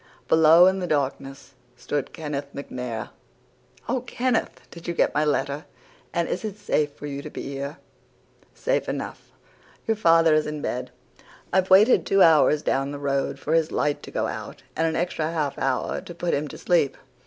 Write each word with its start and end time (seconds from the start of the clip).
Below 0.27 0.65
in 0.65 0.79
the 0.79 0.87
darkness 0.87 1.53
stood 1.77 2.11
Kenneth 2.11 2.55
MacNair. 2.55 3.09
"'Oh, 3.87 4.01
Kenneth, 4.01 4.61
did 4.71 4.87
you 4.87 4.95
get 4.95 5.13
my 5.13 5.23
letter? 5.23 5.65
And 6.11 6.27
is 6.27 6.43
it 6.43 6.57
safe 6.57 6.91
for 6.93 7.05
you 7.05 7.21
to 7.21 7.29
be 7.29 7.43
here?' 7.43 7.77
"'Safe 8.55 8.89
enough. 8.89 9.31
Your 9.85 9.95
father 9.95 10.33
is 10.33 10.47
in 10.47 10.59
bed. 10.59 10.89
I've 11.53 11.69
waited 11.69 12.03
two 12.07 12.23
hours 12.23 12.63
down 12.63 12.89
the 12.89 12.97
road 12.97 13.37
for 13.37 13.53
his 13.53 13.71
light 13.71 14.01
to 14.01 14.09
go 14.09 14.25
out, 14.25 14.63
and 14.75 14.87
an 14.87 14.95
extra 14.95 15.29
half 15.31 15.55
hour 15.59 16.01
to 16.01 16.15
put 16.15 16.33
him 16.33 16.47
to 16.47 16.57
sleep. 16.57 16.97